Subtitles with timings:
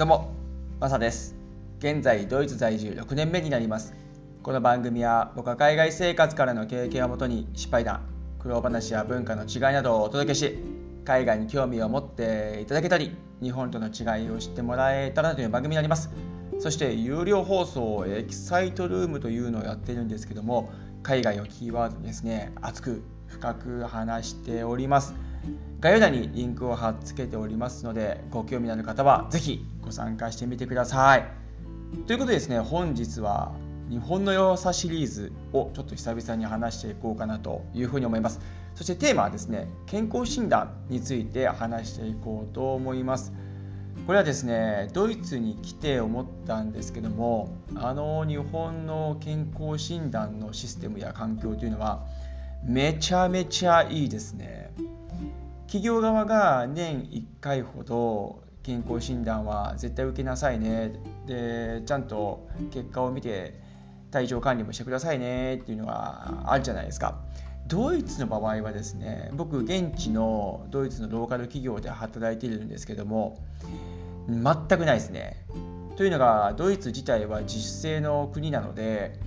[0.00, 0.32] どうも、
[0.80, 1.36] マサです。
[1.78, 3.92] 現在、ドイツ在住6年目になります。
[4.42, 8.08] この番組は、僕は海外生活からの経験をもとに、失敗談、
[8.38, 10.56] 苦労話や文化の違いなどをお届けし、
[11.04, 16.08] 海外に興味を持っていただけたり、日本との違いを知ってもらえたらという番組になります。
[16.60, 20.72] そして、有料放送、エキサイトルームというのをやってるんですけども、
[21.02, 25.12] 海外をキーワードにですね、熱く深く話しております。
[25.80, 31.24] 概要欄にリンクを貼っ付けておりますのでご興味のある方はぜひご参加してみてください。
[32.06, 33.52] ということでですね本日は
[33.88, 38.40] 日本の良さシリーズをちょっと久々に話していこうかなというふうに思います。
[38.74, 43.32] そしてテーマはですね健康診断について話していこうと思います。
[44.06, 52.04] これはですねドイツに来て思ったんですけどもあの日本の健康診断のシステムや環境というのは
[52.64, 54.72] めちゃめちゃいいですね。
[55.66, 60.92] 企業側が年1回ほど健康診断は絶対受けなさいね。
[61.26, 63.58] でちゃんと結果を見て
[64.10, 67.20] 体調管理もしてくださいねっていうのがあるじゃないですか。
[67.66, 73.38] ドイツの場合はですね僕現地のドイツのローカル企業で働いているんですけども
[74.28, 75.44] 全くないですね。
[75.96, 79.20] というのがドイツ自体は自主性の国なので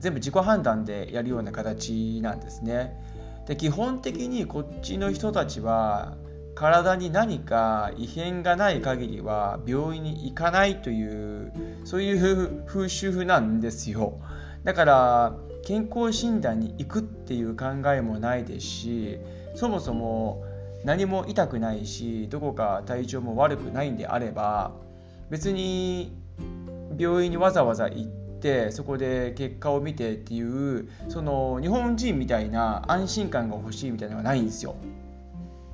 [0.00, 3.00] 全部自己判断でやるような形なんですね。
[3.46, 6.16] で基本的にこっちの人たちは
[6.54, 11.52] 体に何か異変がない限りは病院に行かないという
[11.84, 14.20] そういう風習なんですよ。
[14.62, 19.18] だから健康診断に行くっていう考えもないですし
[19.54, 20.44] そもそも
[20.84, 24.72] 何も痛くないしどこか体調も悪くないんであれば
[25.30, 26.12] 別に
[26.98, 34.76] 病院にわざわざ行っててそこで結果を見てっていうその日本人みたいな安心感が欲しいみたいなのがないんですよ。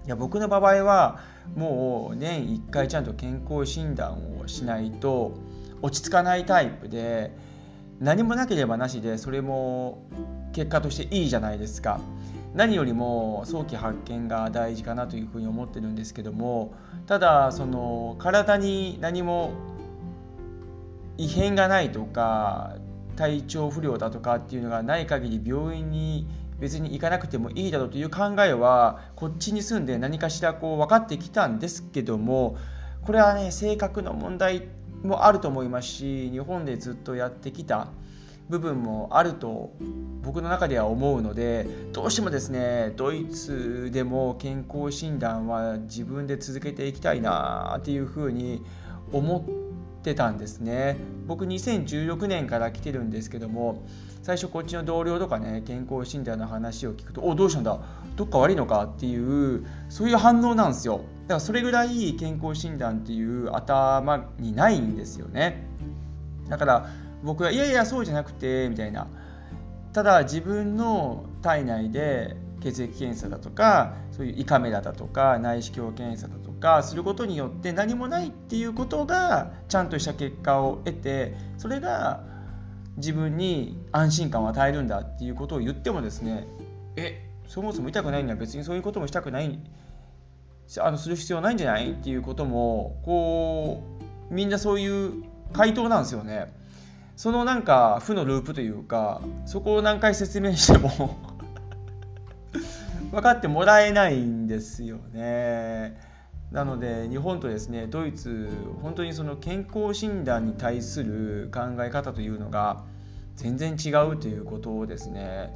[0.07, 1.19] いや僕の場合は
[1.57, 5.35] もう年1回ちゃんと健康診断をしないと
[5.83, 7.33] 落ち着かないタイプで
[7.99, 10.07] 何もなければなしでそれも
[10.53, 12.01] 結果としていいじゃないですか。
[12.55, 16.75] 何よりも早期発見が大事かなというふうに思ってるんですけども
[17.07, 19.53] ただその体に何も
[21.21, 22.77] 異変がないとか
[23.15, 26.27] 体調不良だとかっていうのがない限り病院に
[26.59, 32.57] 別に行かなくてもいいだろうという考えはこっちに住んで何かしらこう分かってきたんですけども
[33.03, 34.69] これはね性格の問題
[35.03, 37.89] もあると思いますし日本でずっとやってきた
[38.49, 39.75] 部分もあると
[40.23, 48.63] 僕の中では思うのでどうしてもですねドイツでも健康診断は自分で続けていきたいなっていうふうに
[49.13, 49.45] 思
[50.03, 50.97] ったんですね。
[51.27, 53.83] 僕2016年から来てるんですけども
[54.23, 57.79] 最初こっちの同僚とかね健康診断の話を聞くと「おどうしたんだ？
[58.17, 61.01] どっか悪いのか?」っていうそういう反応なんですよ。
[61.27, 65.67] だからそれぐらい健康診断っていう頭にないんですよね。
[66.49, 66.89] だから
[67.23, 69.07] 僕は「いやいやそうじゃなくて」みたいな。
[69.93, 76.50] ただ自分の体内で血液検査だとかそういう胃カメラだとか内視鏡検査だとか
[76.83, 82.23] することによって何もないっていうことがちゃんとした結果を得てそれが
[82.97, 86.47] 自分に安心感を与えるんだっていうことを言ってもですね
[86.97, 87.27] え？
[87.47, 89.59] そもそも痛くないのは別にそういうこともしたくない
[90.79, 93.83] あのする必要ないんじゃないっていうこともこ
[94.31, 96.53] うみんなそういう回答なんですよね。
[97.17, 101.19] そのなんか負のループというかそこを何回説明しても
[103.11, 106.10] 分かってもらえないんですよね。
[106.53, 108.49] なので日本とですねドイツ
[108.83, 112.85] 本当にその健康診断に対する考え方というのが
[113.37, 115.51] 全然違うということをですね。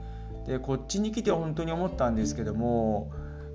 [0.47, 3.11] でこっちに来て本当に思ったんですけども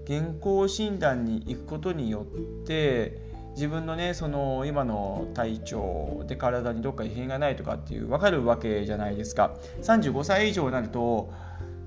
[0.05, 9.55] 健康診断に行くことによって自分のねその今の体調で体にどっか異変がないとかっていう分かるわけじゃないですか。
[9.83, 11.31] 35歳以上になると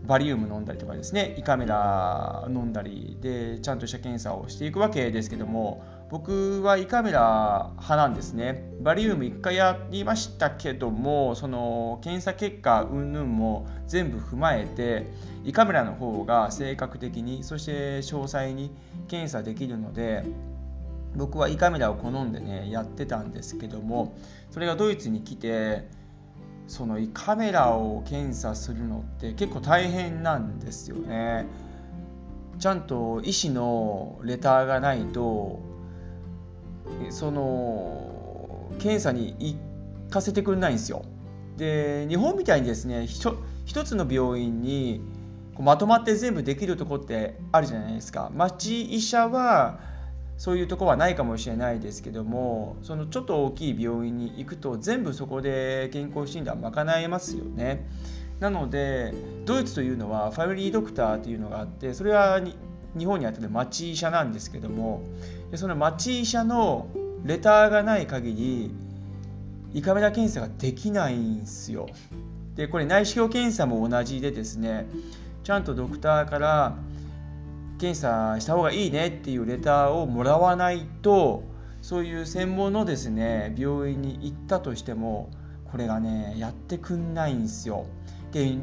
[0.06, 8.70] バリウム飲んだりとかですね胃カメラ飲んだりでちゃんとした検査をしていくわけですけども僕は胃カメラ派なんですね。
[8.82, 15.06] バリウム1回やりましたけどもその検査結果云々も全部踏まえて
[15.44, 18.70] 胃カメラの方が正確的にそして詳細に
[19.08, 20.24] 検査できるので
[21.16, 24.14] 僕は胃カメラを好んでねやってたんですけども
[24.50, 25.88] それがドイツに来て
[26.72, 31.44] そのカメラを検査するのって結構大変なんですよね。
[32.58, 35.60] ちゃんと医師のレターがないと
[37.10, 41.04] その検査に行かせてくれないんですよ。
[41.58, 43.36] で日本みたいにですね一
[43.84, 45.02] つの病院に
[45.58, 48.32] まとまって全部できるとこってあるじゃないですか。
[48.34, 49.91] 町医者は
[50.42, 57.88] そういうとこはないかもしれないですけどもそのちょっと大きい病院に行くと全部そこで健康診断賄えますよね。
[58.40, 65.04] なのでドイツというのはファミリードクターというのがあってそれは日本にあってる町医者なんですけども
[65.54, 66.88] その町医者の
[67.24, 68.74] レターがない限り
[69.74, 71.88] 胃カメラ検査ができないんですよ。
[72.56, 74.88] でこれ内視鏡検査も同じでですね
[75.44, 76.76] ちゃんとドクターから
[77.82, 81.42] 検査した方がいいねっていうレターをもらわないと
[81.80, 85.30] そういう専門のですね病院に行ったとしても
[85.64, 87.86] これがねやってくんないんですよ。
[88.30, 88.54] で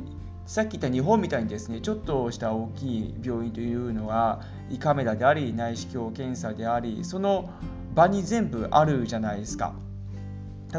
[0.45, 7.49] さっき言った日本みたいにですねちょっとした大きい病院というのは胃カメラであり内視鏡検査でありその
[7.93, 9.73] 場に全部あるじゃないですか。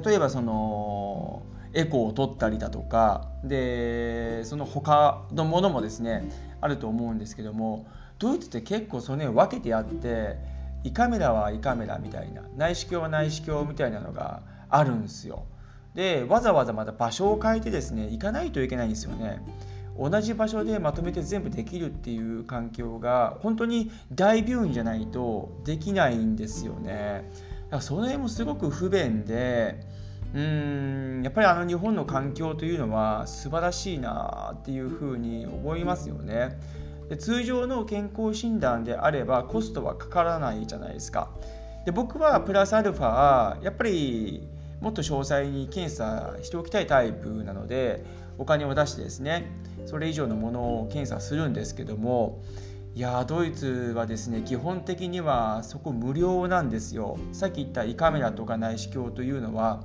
[0.03, 1.43] 例えばその
[1.75, 6.27] エコーを取ったりだとかでその他のものもですね
[6.63, 7.87] あると思うんですけども
[8.21, 10.37] ドイツって結構その辺分けてあって
[10.85, 15.45] 胃カメラは胃カメラみたいな内視鏡は内視鏡みたいなのがあるんですよ。
[15.95, 19.43] でわざわざまた場所を変えてですね行かないといけないんですよね。
[19.99, 27.31] 同じ場所でまとめて全部できるっていう環境が本当に大病院じゃないとできないんですよね。
[27.65, 29.81] だからその辺もすごく不便で
[30.35, 36.59] うーんやっぱりあの日本の環境というのは素晴らしいなっていうふうに思いますよね。
[37.11, 41.29] で通常の健康診断であればコストはかからないじゃないですか。
[41.85, 44.49] で僕はプラスアルファやっぱり
[44.81, 48.05] もっと詳細に検査しておきたいタイプなので
[48.39, 49.51] お金を出してですね
[49.87, 52.43] それ以上のものを検査するんですけども
[52.95, 57.19] いやドイツはですね基本的にはそこ無料なんですよ。
[57.33, 59.83] さっき言った胃カメラとか内視鏡というのは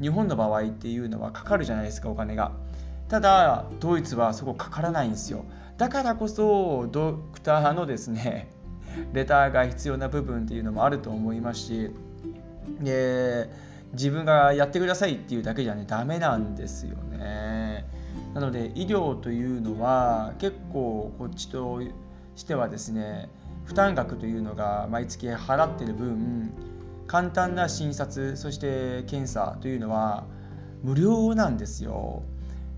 [0.00, 2.52] 日本の場合っていうのはかかるじゃないですかお金が。
[3.08, 5.44] ただドイツはそこかからないんですよ。
[5.78, 8.50] だからこそドクターのですね
[9.14, 11.90] レターが必要な部分っていうのもあると思いますし
[12.80, 13.48] で
[13.92, 17.86] 自分がやってくださいっていうだけじゃねダメなんですよね。
[18.34, 21.80] なので医療というのは結構こっちと
[22.34, 23.30] してはですね
[23.64, 26.52] 負担額というのが毎月払ってる分
[27.06, 30.24] 簡単な診察そして検査というのは
[30.82, 32.22] 無料なんですよ。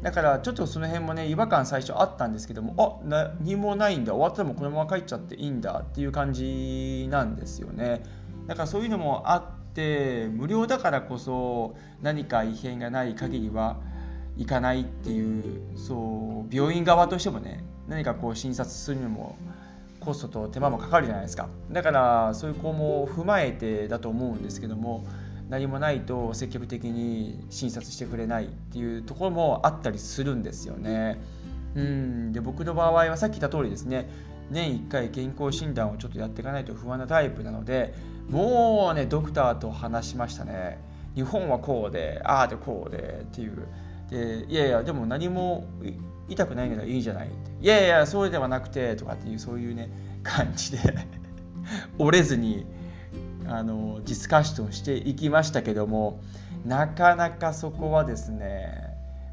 [0.02, 3.06] だからちょっとその辺もね違和感最初あったんですけどもあ
[3.38, 8.02] 何もないんだ終わったらもうこのまま帰っちゃっていいんだっていう感じなんですよね。
[8.46, 13.76] だからそういうのもあって無料だからこそ何か異変がない限りは
[14.36, 19.36] 行かないっていうそう病院側としてもね何かこう診察するのも
[20.00, 21.48] コストと手間もかかるじゃないですか。
[21.70, 25.04] だからそういう子も踏まえてだと思うんですけども
[25.50, 31.20] 何もないと積極的に診察してくれないっていうところもあったりするんですよね。
[31.74, 32.32] うん。
[32.32, 34.08] で僕の場合はさっき言った通りですね。
[34.48, 37.94] 年1回健康診断をちょっとやっていかないと不安なタイプなので
[38.28, 40.78] もうねドクターと話しましたね。
[41.16, 43.66] 日本はこうでああでこうでっていう。
[44.08, 45.66] でいやいやでも何も
[46.28, 47.30] 痛くないならいいじゃない
[47.60, 49.90] いやいやそうではなくてとかっていうそういうね
[50.22, 50.78] 感じで。
[51.98, 52.66] 折れずに
[53.46, 56.20] あのディスカッションしていきましたけども
[56.64, 58.90] なかなかそこはですね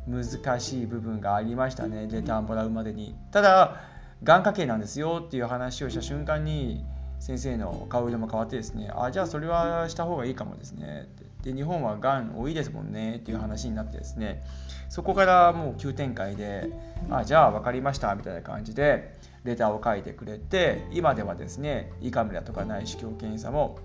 [0.08, 3.16] 難しい部分がありましたねレターもらうまでに。
[3.32, 3.82] ただ
[4.24, 6.84] 願掛けなんですよっていう話をした瞬間に
[7.20, 11.08] 先生の顔色も変わってですねあじゃあそれはした方がいいかもですね
[11.44, 14.44] で日本はがん多いですもんねっていう話になってですね
[14.90, 16.70] そこからもう急展開で
[17.10, 19.16] あじゃあ分かりましたみたいな感じで
[19.48, 23.80] レターを書いてくれて今ではですね胃カメラとか内視鏡検査も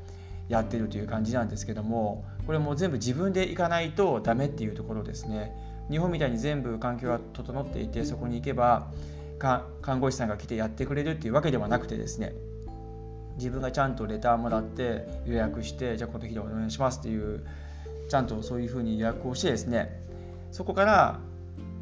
[0.48, 5.52] やってるという感じなんですけどもこれも全部自分で行かないとダメっていうところですね。
[5.88, 8.88] 日本みたいに全部環境が整っていてそこに行けば
[9.38, 12.34] 看護師さんが来てやってくれるっていうわけではなくてですね
[13.36, 17.44] 自分がちゃんとレターもらって予約してじゃあこの日でお願いしますっていう
[18.08, 20.00] ちゃんとそういうふうに予約をしてですね
[20.50, 21.20] そこから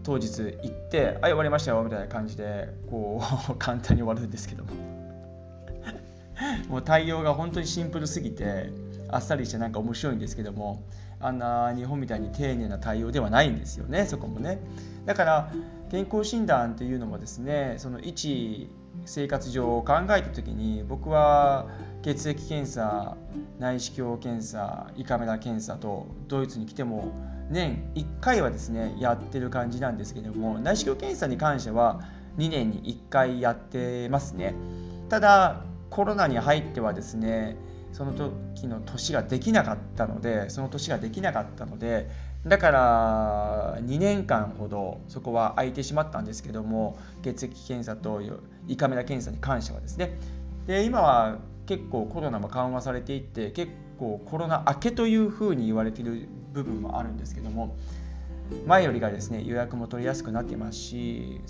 [0.03, 4.71] 当日行って「はい終わりましたよ」みたいな感じでこう 簡単に終わるんですけども。
[6.69, 8.71] もう対応が本当にシンプルすぎて
[9.09, 10.83] あっさりしてなんか面白いんですけども
[11.21, 14.59] あんな日本みたいに丁寧な対応ではないんですよねそこもね。
[15.05, 15.53] だから
[15.91, 18.71] 健康診断っていうのもですねその一
[19.05, 21.69] 生活上を考えた時に僕は
[22.03, 23.17] 血液検査
[23.59, 27.13] 内視鏡検査胃カメラ検査とドイツに来ても
[27.51, 32.01] 年1回はですねやってる感じなんですけども内視鏡検査に関しては
[32.39, 34.55] 2年に1回やってますね。
[35.09, 37.57] ただコロナに入ってはですね
[37.93, 42.09] その時の年ができなかったのでその年ができなかったので
[42.47, 48.23] だから2年間ほどそこは空いてしまったんですけども血液検査と
[48.67, 50.19] 胃カメラ検査に関してはですね。
[50.67, 57.77] で今は結構コロナも緩和されていって結構コロナ明けというふうに言われている部分もあるんですけども
[58.67, 61.41] 前よりがですね予約も取りやすくなってますし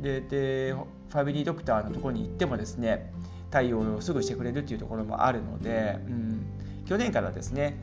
[0.00, 3.12] ででファミリードクターのところに行ってもですね
[3.50, 6.46] 対応をすぐしてくれるっていうところもあるので、うん、
[6.86, 7.76] 去年からですね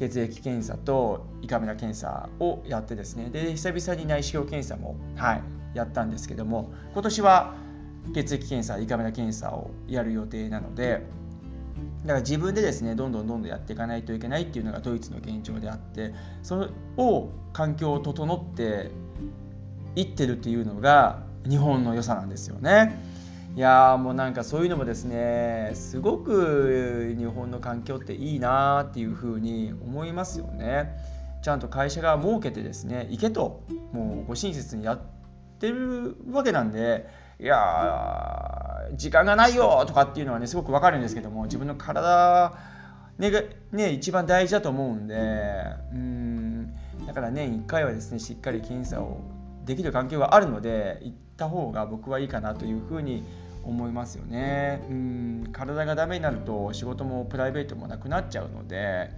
[0.00, 5.42] 血液検査と胃カメラ検査をやってですねで久々に内視鏡検査も、はい、
[5.74, 7.54] やったんですけども今年は
[8.14, 11.02] 血液検査胃カメラ検査をやる予定なので
[12.04, 18.90] だから自分でですねどんどんどんどんやっていかないといけないっていうのがドイツの現状であってそれを環境を整って
[19.96, 23.09] いってるっていうのが日本の良さなんですよね。
[23.56, 30.96] いやもうなんかそういうのもですねすごく日本の環境っていいなっていうふうに思いますよね。
[31.42, 35.00] ちゃんと会社が設けてですね行けともうご親切にやっ
[35.58, 37.08] てるわけなんで
[37.40, 42.52] いや時間がないよとかっていうのはねすごくわかるんですけども自分の体
[43.18, 43.32] ね
[43.72, 45.16] ね一番大事だと思うんで
[45.92, 46.74] うん
[47.06, 49.20] だから年1回はですねしっかり検査を
[49.64, 53.24] できる環境があるので行った方が僕はいいかなというふうに
[53.64, 54.82] 思いますよね。
[54.88, 59.10] うん体がダメになると仕事もプライベートもなくなっちゃうので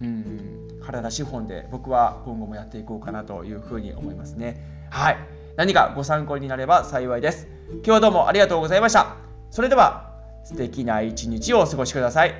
[0.00, 4.88] うん体資本で僕は今後もやっていこうかなというふうに思いますね。
[4.90, 5.16] はい
[5.56, 7.48] 何かご参考になれば幸いです。
[7.68, 9.16] 今日はどうもありがとうございました。
[9.50, 10.12] それでは
[10.44, 12.34] 素敵な一日をお過ごしください。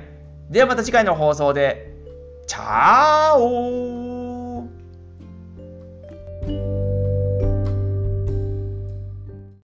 [0.49, 1.89] ではまた次回の放送で。
[2.49, 3.98] チャオ